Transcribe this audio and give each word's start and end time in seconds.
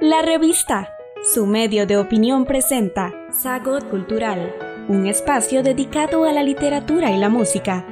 La 0.00 0.20
revista, 0.20 0.90
su 1.22 1.46
medio 1.46 1.86
de 1.86 1.96
opinión 1.96 2.44
presenta 2.44 3.14
Sagot 3.30 3.88
Cultural, 3.88 4.54
un 4.88 5.06
espacio 5.06 5.62
dedicado 5.62 6.24
a 6.24 6.32
la 6.32 6.42
literatura 6.42 7.10
y 7.12 7.18
la 7.18 7.28
música. 7.30 7.86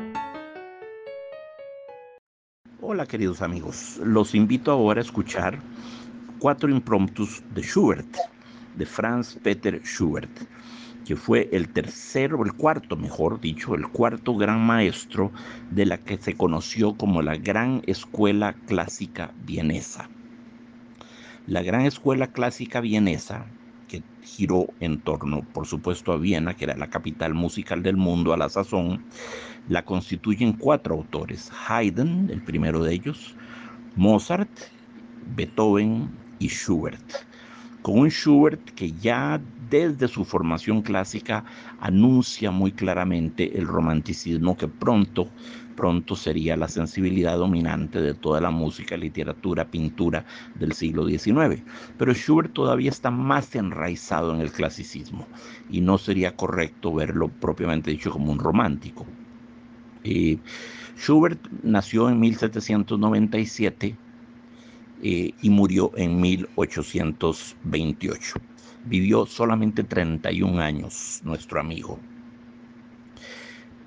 Hola 2.81 3.07
queridos 3.07 3.41
amigos, 3.41 3.99
los 4.05 4.35
invito 4.35 4.71
ahora 4.71 5.01
a 5.01 5.05
escuchar 5.05 5.59
cuatro 6.39 6.69
impromptus 6.69 7.43
de 7.55 7.63
Schubert, 7.63 8.17
de 8.77 8.85
Franz 8.85 9.39
Peter 9.43 9.81
Schubert, 9.83 10.31
que 11.07 11.17
fue 11.17 11.49
el 11.53 11.71
tercero, 11.71 12.45
el 12.45 12.53
cuarto, 12.53 12.97
mejor 12.97 13.41
dicho, 13.41 13.75
el 13.75 13.89
cuarto 13.89 14.37
gran 14.37 14.61
maestro 14.61 15.33
de 15.71 15.87
la 15.87 15.99
que 15.99 16.19
se 16.19 16.35
conoció 16.35 16.95
como 16.95 17.23
la 17.23 17.37
Gran 17.37 17.83
Escuela 17.87 18.53
Clásica 18.67 19.33
Vienesa. 19.47 20.09
La 21.47 21.63
Gran 21.63 21.83
Escuela 21.83 22.29
Clásica 22.29 22.81
Vienesa, 22.81 23.45
que 23.87 24.03
giró 24.23 24.67
en 24.81 24.99
torno, 24.99 25.43
por 25.53 25.67
supuesto, 25.67 26.13
a 26.13 26.17
Viena, 26.17 26.55
que 26.55 26.65
era 26.65 26.75
la 26.75 26.89
capital 26.89 27.35
musical 27.35 27.83
del 27.83 27.99
mundo 27.99 28.33
a 28.33 28.39
la 28.39 28.49
sazón, 28.49 29.05
la 29.69 29.85
constituyen 29.85 30.55
cuatro 30.55 30.95
autores, 30.95 31.53
Haydn, 31.69 32.31
el 32.31 32.41
primero 32.41 32.83
de 32.83 32.95
ellos, 32.95 33.37
Mozart, 33.95 34.49
Beethoven 35.37 36.09
y 36.39 36.49
Schubert. 36.49 37.05
Con 37.83 37.99
un 37.99 38.09
Schubert 38.09 38.71
que 38.71 38.93
ya 38.93 39.39
desde 39.69 40.09
su 40.09 40.25
formación 40.25 40.81
clásica 40.81 41.45
anuncia 41.79 42.51
muy 42.51 42.73
claramente 42.73 43.59
el 43.59 43.67
romanticismo 43.67 44.57
que 44.57 44.69
pronto, 44.69 45.29
pronto 45.77 46.17
sería 46.17 46.57
la 46.57 46.69
sensibilidad 46.69 47.37
dominante 47.37 48.01
de 48.01 48.15
toda 48.15 48.41
la 48.41 48.51
música, 48.51 48.97
literatura, 48.97 49.71
pintura 49.71 50.25
del 50.55 50.73
siglo 50.73 51.07
XIX. 51.07 51.63
Pero 51.99 52.15
Schubert 52.15 52.53
todavía 52.53 52.91
está 52.91 53.11
más 53.11 53.55
enraizado 53.55 54.35
en 54.35 54.41
el 54.41 54.53
clasicismo 54.53 55.27
y 55.71 55.81
no 55.81 55.99
sería 55.99 56.37
correcto 56.37 56.95
verlo 56.95 57.29
propiamente 57.29 57.91
dicho 57.91 58.11
como 58.11 58.33
un 58.33 58.39
romántico. 58.39 59.07
Eh, 60.05 60.39
Schubert 60.97 61.41
nació 61.63 62.09
en 62.09 62.21
1797 62.21 63.97
eh, 65.03 65.33
y 65.41 65.51
murió 65.51 65.91
en 65.97 66.21
1828. 66.21 68.35
Vivió 68.87 69.27
solamente 69.27 69.83
31 69.83 70.61
años 70.61 71.21
nuestro 71.25 71.59
amigo. 71.61 71.99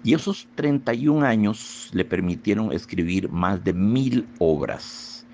Y 0.04 0.14
esos 0.14 0.50
31 0.56 1.24
años 1.26 1.90
le 1.92 2.06
permitieron 2.06 2.72
escribir 2.72 3.30
más 3.30 3.64
de 3.64 3.74
mil 3.74 4.32
obras. 4.40 5.28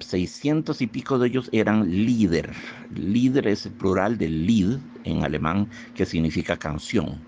600 0.00 0.80
y 0.80 0.86
pico 0.86 1.18
de 1.18 1.28
ellos 1.28 1.48
eran 1.52 1.88
líder. 1.90 2.54
Líder 2.90 3.48
es 3.48 3.66
el 3.66 3.74
plural 3.74 4.18
de 4.18 4.28
Lied 4.28 4.78
en 5.04 5.24
alemán, 5.24 5.68
que 5.94 6.06
significa 6.06 6.56
canción. 6.58 7.26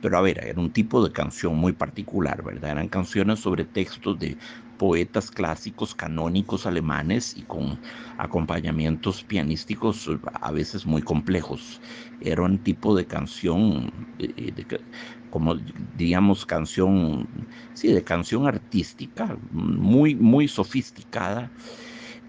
Pero 0.00 0.16
a 0.18 0.22
ver, 0.22 0.42
era 0.44 0.60
un 0.60 0.72
tipo 0.72 1.04
de 1.04 1.12
canción 1.12 1.56
muy 1.56 1.72
particular, 1.74 2.42
¿verdad? 2.42 2.72
Eran 2.72 2.88
canciones 2.88 3.40
sobre 3.40 3.64
textos 3.66 4.18
de 4.18 4.38
poetas 4.78 5.30
clásicos 5.30 5.94
canónicos 5.94 6.64
alemanes 6.66 7.36
y 7.36 7.44
con 7.44 7.78
acompañamientos 8.16 9.22
pianísticos 9.24 10.08
a 10.40 10.52
veces 10.52 10.86
muy 10.86 11.02
complejos. 11.02 11.82
Era 12.18 12.42
un 12.42 12.62
tipo 12.62 12.96
de 12.96 13.06
canción, 13.06 14.08
eh, 14.18 14.52
como 15.30 15.56
diríamos 15.96 16.44
canción, 16.44 17.26
sí, 17.74 17.88
de 17.88 18.02
canción 18.02 18.46
artística, 18.46 19.36
muy, 19.52 20.14
muy 20.14 20.48
sofisticada 20.48 21.50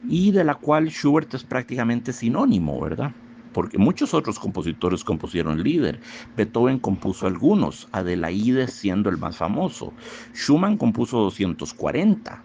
y 0.07 0.31
de 0.31 0.43
la 0.43 0.55
cual 0.55 0.89
Schubert 0.89 1.33
es 1.33 1.43
prácticamente 1.43 2.13
sinónimo, 2.13 2.79
¿verdad? 2.79 3.11
porque 3.53 3.77
muchos 3.77 4.13
otros 4.13 4.39
compositores 4.39 5.03
compusieron 5.03 5.63
líder. 5.63 5.99
Beethoven 6.37 6.79
compuso 6.79 7.27
algunos, 7.27 7.87
Adelaide 7.91 8.67
siendo 8.67 9.09
el 9.09 9.17
más 9.17 9.37
famoso. 9.37 9.93
Schumann 10.33 10.77
compuso 10.77 11.19
240, 11.19 12.43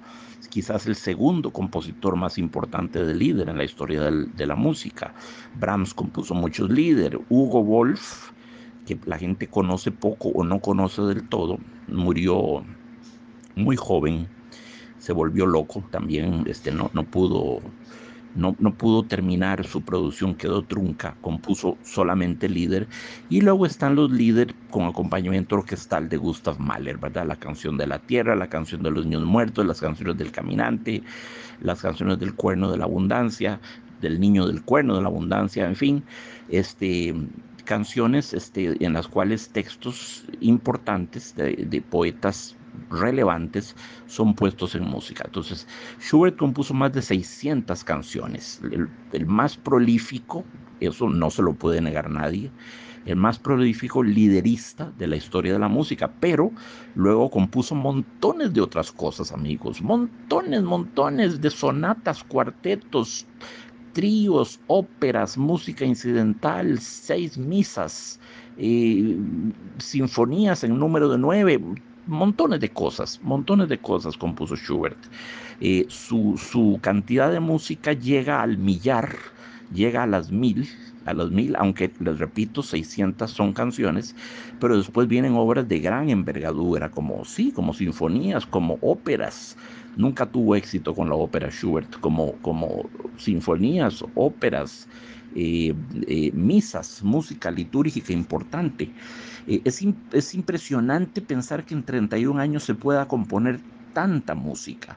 quizás 0.51 0.87
el 0.87 0.97
segundo 0.97 1.53
compositor 1.53 2.17
más 2.17 2.39
importante 2.39 3.05
de 3.05 3.15
líder 3.15 3.49
en 3.49 3.59
la 3.59 3.65
historia 3.65 4.03
de 4.03 4.47
la 4.47 4.57
música. 4.57 5.15
Brahms 5.59 5.95
compuso 5.95 6.35
muchos 6.35 6.71
líderes. 6.71 7.21
Hugo 7.29 7.63
Wolf, 7.63 8.31
que 8.87 8.99
la 9.05 9.19
gente 9.19 9.49
conoce 9.49 9.91
poco 9.91 10.29
o 10.29 10.45
no 10.45 10.61
conoce 10.61 11.03
del 11.03 11.29
todo, 11.29 11.59
murió 11.89 12.65
muy 13.55 13.77
joven, 13.77 14.29
se 14.99 15.13
volvió 15.13 15.47
loco 15.47 15.85
también, 15.91 16.45
este, 16.47 16.73
no, 16.73 16.91
no 16.95 17.05
pudo 17.05 17.61
no, 18.37 18.55
pudo 18.75 19.03
terminar 19.03 19.67
su 19.67 19.83
producción, 19.83 20.35
quedó 20.35 20.63
trunca, 20.63 21.17
compuso 21.21 21.79
solamente 21.83 22.49
líder. 22.49 22.87
Y 23.31 23.41
luego 23.41 23.67
están 23.67 23.97
los 23.97 24.11
líderes 24.11 24.55
con 24.71 24.85
acompañamiento 24.85 25.57
orquestal 25.57 26.09
de 26.09 26.17
Gustav 26.19 26.59
Mahler, 26.61 26.99
¿verdad? 26.99 27.27
La 27.27 27.37
canción 27.37 27.77
de 27.79 27.87
la 27.87 27.99
tierra, 27.99 28.37
la 28.37 28.49
canción 28.49 28.83
de 28.83 28.91
los 28.91 29.07
niños 29.07 29.25
muertos, 29.25 29.67
las 29.67 29.81
canciones 29.81 30.19
del 30.19 30.31
caminante, 30.31 31.03
las 31.61 31.81
canciones 31.81 32.19
del 32.19 32.35
cuerno 32.35 32.71
de 32.71 32.79
la 32.79 32.85
abundancia, 32.85 33.59
del 34.01 34.21
niño 34.21 34.47
del 34.47 34.63
cuerno 34.63 34.97
de 34.97 35.03
la 35.03 35.09
abundancia, 35.09 35.67
en 35.67 35.77
fin, 35.77 36.05
este, 36.51 37.15
canciones 37.67 38.33
este, 38.33 38.83
en 38.83 38.95
las 38.95 39.09
cuales 39.09 39.51
textos 39.51 40.25
importantes 40.41 41.35
de 41.37 41.85
poetas 41.91 42.57
relevantes 42.91 43.75
son 44.07 44.35
puestos 44.35 44.75
en 44.75 44.85
música. 44.85 45.25
Entonces, 45.27 45.67
Schubert 46.01 46.37
compuso 46.37 46.75
más 46.75 46.93
de 46.93 47.03
600 47.03 47.85
canciones. 47.85 48.61
El, 49.13 49.27
más 49.27 49.57
prolífico, 49.57 50.45
eso 50.81 51.09
no 51.09 51.31
se 51.31 51.43
lo 51.43 51.55
puede 51.55 51.81
negar 51.81 52.11
nadie, 52.11 52.51
el 53.07 53.17
más 53.17 53.39
prolífico 53.39 54.03
liderista 54.03 54.93
de 54.99 55.07
la 55.07 55.17
historia 55.17 55.53
de 55.53 55.61
la 55.61 55.69
música, 55.69 56.11
pero 56.19 56.51
luego 56.97 57.31
compuso 57.31 57.77
montones 57.77 58.53
de 58.53 58.61
otras 58.61 58.91
cosas, 58.91 59.31
amigos, 59.31 59.81
montones, 59.81 60.63
montones 60.63 61.41
de 61.41 61.51
sonatas, 61.51 62.25
cuartetos, 62.25 63.27
tríos, 63.97 64.61
óperas, 64.67 65.39
música 65.39 65.87
incidental, 65.87 66.79
seis 66.81 67.39
misas, 67.39 68.21
eh, 68.59 69.17
sinfonías 69.79 70.65
en 70.65 70.79
número 70.79 71.09
de 71.09 71.17
nueve, 71.17 71.59
montones 72.07 72.61
de 72.61 72.69
cosas, 72.69 73.19
montones 73.23 73.71
de 73.71 73.79
cosas 73.79 74.19
compuso 74.19 74.55
Schubert. 74.55 74.99
Eh, 75.63 75.87
su, 75.89 76.37
su, 76.37 76.79
cantidad 76.83 77.33
de 77.33 77.41
música 77.41 77.95
llega 77.95 78.43
al 78.43 78.59
millar, 78.59 79.17
llega 79.73 80.03
a 80.03 80.07
las 80.07 80.31
mil, 80.31 80.69
a 81.07 81.15
las 81.15 81.31
mil, 81.31 81.57
aunque 81.57 81.91
les 81.99 82.19
repito, 82.19 82.63
600 82.63 83.31
son 83.31 83.55
canciones, 83.55 84.15
pero 84.61 84.77
después 84.77 85.09
vienen 85.09 85.33
obras 85.37 85.69
de 85.69 85.79
gran 85.79 86.11
envergadura, 86.11 86.91
como 86.91 87.25
sí, 87.25 87.51
como 87.51 87.73
sinfonías, 87.73 88.45
como 88.45 88.79
óperas. 88.83 89.57
Nunca 89.97 90.27
tuvo 90.27 90.55
éxito 90.55 90.95
con 90.95 91.09
la 91.09 91.15
ópera 91.15 91.51
Schubert, 91.51 91.99
como, 92.01 92.33
como 92.43 92.89
sinfonías, 93.17 94.05
óperas, 94.15 94.87
eh, 95.35 95.75
eh, 96.07 96.31
misas, 96.33 97.03
música 97.03 97.51
litúrgica 97.51 98.13
importante. 98.13 98.91
Eh, 99.47 99.63
es, 99.65 99.85
es 100.13 100.35
impresionante 100.35 101.21
pensar 101.23 101.65
que 101.65 101.75
en 101.75 101.83
31 101.83 102.41
años 102.41 102.65
se 102.65 102.75
pueda 102.75 103.09
componer 103.09 103.61
tanta 103.93 104.35
música 104.35 104.97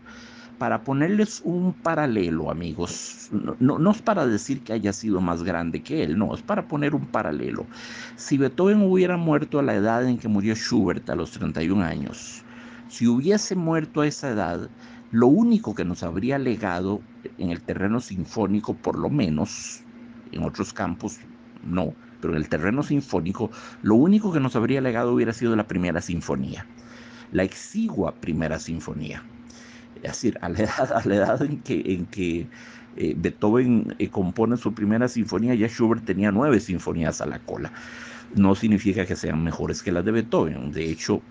para 0.59 0.83
ponerles 0.83 1.41
un 1.45 1.73
paralelo, 1.73 2.51
amigos, 2.51 3.29
no, 3.31 3.79
no, 3.79 3.91
es 3.91 4.01
para 4.01 4.27
decir 4.27 4.61
que 4.61 4.73
haya 4.73 4.91
sido 4.91 5.21
más 5.21 5.41
grande 5.43 5.81
que 5.81 6.03
él, 6.03 6.17
no, 6.17 6.35
es 6.35 6.41
para 6.41 6.67
poner 6.67 6.93
un 6.93 7.05
paralelo. 7.07 7.65
Si 8.17 8.37
Beethoven 8.37 8.81
hubiera 8.81 9.15
muerto 9.15 9.59
a 9.59 9.63
la 9.63 9.75
edad 9.75 10.05
en 10.05 10.17
que 10.17 10.27
murió 10.27 10.53
Schubert, 10.55 11.09
a 11.09 11.15
los 11.15 11.31
31 11.31 11.81
años, 11.83 12.43
si 12.89 13.07
hubiese 13.07 13.55
muerto 13.55 14.01
a 14.01 14.07
esa 14.07 14.29
edad, 14.29 14.69
lo 15.11 15.27
único 15.27 15.73
que 15.75 15.85
nos 15.85 16.03
habría 16.03 16.37
legado 16.37 17.01
en 17.37 17.51
el 17.51 17.61
terreno 17.61 17.99
sinfónico, 17.99 18.73
por 18.73 18.97
lo 18.97 19.09
menos, 19.09 19.81
en 20.31 20.43
otros 20.43 20.73
campos 20.73 21.19
no, 21.63 21.93
pero 22.19 22.33
en 22.33 22.41
el 22.41 22.49
terreno 22.49 22.83
sinfónico, 22.83 23.51
lo 23.83 23.95
único 23.95 24.33
que 24.33 24.39
nos 24.39 24.55
habría 24.55 24.81
legado 24.81 25.13
hubiera 25.13 25.33
sido 25.33 25.55
la 25.55 25.67
primera 25.67 26.01
sinfonía, 26.01 26.65
la 27.31 27.43
exigua 27.43 28.15
primera 28.15 28.59
sinfonía. 28.59 29.23
Es 29.97 30.13
decir, 30.13 30.37
a 30.41 30.49
la 30.49 30.59
edad, 31.15 31.41
en 31.43 32.05
que, 32.05 32.47
eh, 32.97 33.13
Beethoven 33.15 33.95
eh, 33.99 34.09
compone 34.09 34.57
su 34.57 34.73
primera 34.73 35.07
sinfonía, 35.07 35.53
ya 35.53 35.67
Schubert 35.67 36.05
tenía 36.05 36.31
nueve 36.31 36.59
sinfonías 36.59 37.21
a 37.21 37.27
la 37.27 37.39
cola. 37.39 37.71
No 38.35 38.55
significa 38.55 39.05
que 39.05 39.15
sean 39.15 39.43
mejores 39.43 39.83
que 39.83 39.91
las 39.91 40.05
de 40.05 40.11
Beethoven, 40.11 40.71
de 40.71 40.89
hecho 40.89 41.21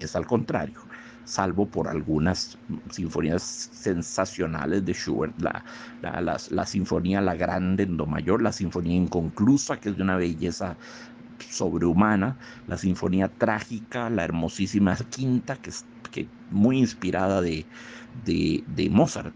es 0.00 0.16
al 0.16 0.26
contrario 0.26 0.91
salvo 1.24 1.66
por 1.66 1.88
algunas 1.88 2.58
sinfonías 2.90 3.42
sensacionales 3.72 4.84
de 4.84 4.92
Schubert, 4.92 5.34
la, 5.40 5.64
la, 6.50 6.66
sinfonía 6.66 7.20
La 7.20 7.34
Grande 7.34 7.84
en 7.84 7.96
Do 7.96 8.06
mayor, 8.06 8.42
la 8.42 8.52
sinfonía 8.52 8.96
inconclusa, 8.96 9.78
que 9.78 9.90
es 9.90 9.96
de 9.96 10.02
una 10.02 10.16
belleza 10.16 10.76
sobrehumana, 11.50 12.36
la 12.66 12.76
sinfonía 12.76 13.28
trágica, 13.28 14.10
la 14.10 14.24
hermosísima 14.24 14.96
quinta, 14.96 15.56
que 15.56 15.70
es 15.70 15.84
que 16.10 16.28
muy 16.50 16.78
inspirada 16.78 17.40
de, 17.40 17.64
de, 18.24 18.90
Mozart. 18.90 19.34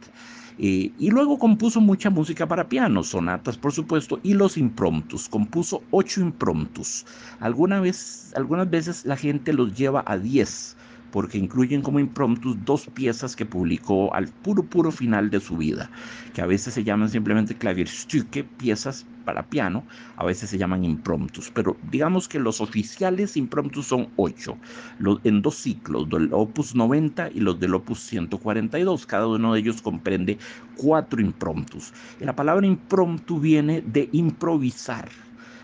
Eh, 0.58 0.90
y 0.98 1.10
luego 1.10 1.38
compuso 1.38 1.80
mucha 1.80 2.08
música 2.08 2.46
para 2.46 2.68
piano, 2.68 3.02
sonatas 3.02 3.58
por 3.58 3.72
supuesto, 3.72 4.20
y 4.22 4.34
los 4.34 4.56
impromptus. 4.56 5.28
Compuso 5.28 5.82
ocho 5.90 6.20
impromptus. 6.20 7.04
Alguna 7.40 7.80
vez, 7.80 8.32
algunas 8.36 8.68
veces 8.70 9.04
la 9.04 9.16
gente 9.16 9.52
los 9.52 9.74
lleva 9.74 10.02
a 10.06 10.16
diez 10.16 10.75
porque 11.16 11.38
incluyen 11.38 11.80
como 11.80 11.98
impromptus 11.98 12.62
dos 12.66 12.88
piezas 12.88 13.34
que 13.34 13.46
publicó 13.46 14.12
al 14.12 14.28
puro, 14.28 14.62
puro 14.62 14.92
final 14.92 15.30
de 15.30 15.40
su 15.40 15.56
vida, 15.56 15.90
que 16.34 16.42
a 16.42 16.46
veces 16.46 16.74
se 16.74 16.84
llaman 16.84 17.08
simplemente 17.08 17.54
Klavierstücke, 17.54 18.44
piezas 18.44 19.06
para 19.24 19.42
piano, 19.42 19.82
a 20.18 20.26
veces 20.26 20.50
se 20.50 20.58
llaman 20.58 20.84
impromptus, 20.84 21.50
pero 21.50 21.74
digamos 21.90 22.28
que 22.28 22.38
los 22.38 22.60
oficiales 22.60 23.38
impromptus 23.38 23.86
son 23.86 24.08
ocho, 24.16 24.58
los, 24.98 25.18
en 25.24 25.40
dos 25.40 25.54
ciclos, 25.54 26.06
del 26.10 26.28
opus 26.34 26.74
90 26.74 27.30
y 27.34 27.40
los 27.40 27.58
del 27.58 27.74
opus 27.74 28.00
142, 28.00 29.06
cada 29.06 29.26
uno 29.26 29.54
de 29.54 29.60
ellos 29.60 29.80
comprende 29.80 30.36
cuatro 30.76 31.22
impromptus. 31.22 31.94
Y 32.20 32.26
la 32.26 32.36
palabra 32.36 32.66
impromptu 32.66 33.40
viene 33.40 33.80
de 33.80 34.10
improvisar, 34.12 35.08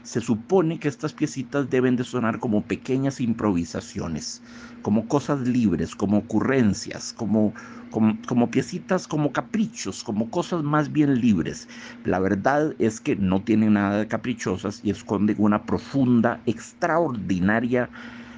se 0.02 0.20
supone 0.20 0.78
que 0.78 0.88
estas 0.88 1.12
piecitas 1.12 1.70
deben 1.70 1.96
de 1.96 2.04
sonar 2.04 2.38
como 2.40 2.62
pequeñas 2.62 3.20
improvisaciones, 3.20 4.42
como 4.82 5.06
cosas 5.06 5.46
libres, 5.46 5.94
como 5.94 6.18
ocurrencias, 6.18 7.12
como, 7.12 7.54
como, 7.90 8.50
piecitas, 8.50 9.06
como 9.06 9.32
caprichos, 9.32 10.02
como 10.02 10.30
cosas 10.30 10.62
más 10.64 10.90
bien 10.92 11.20
libres. 11.20 11.68
La 12.04 12.18
verdad 12.18 12.74
es 12.78 13.00
que 13.00 13.14
no 13.16 13.42
tienen 13.42 13.74
nada 13.74 13.98
de 13.98 14.08
caprichosas 14.08 14.80
y 14.82 14.90
esconden 14.90 15.36
una 15.38 15.62
profunda, 15.62 16.40
extraordinaria 16.46 17.88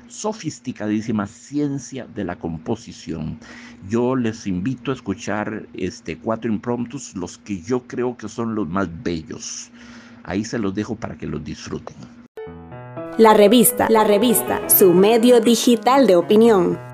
sofisticadísima 0.08 1.26
ciencia 1.26 2.06
de 2.14 2.24
la 2.24 2.36
composición. 2.36 3.38
Yo 3.88 4.14
les 4.16 4.46
invito 4.46 4.90
a 4.90 4.94
escuchar 4.94 5.66
este 5.72 6.18
cuatro 6.18 6.52
impromptus, 6.52 7.16
los 7.16 7.38
que 7.38 7.62
yo 7.62 7.82
creo 7.86 8.16
que 8.16 8.28
son 8.28 8.54
los 8.54 8.68
más 8.68 8.88
bellos. 9.02 9.70
Ahí 10.24 10.44
se 10.44 10.58
los 10.58 10.74
dejo 10.74 10.96
para 10.96 11.16
que 11.16 11.26
los 11.26 11.44
disfruten. 11.44 11.94
La 13.18 13.32
revista, 13.32 13.86
la 13.90 14.02
revista, 14.02 14.68
su 14.68 14.92
medio 14.92 15.40
digital 15.40 16.06
de 16.06 16.16
opinión. 16.16 16.93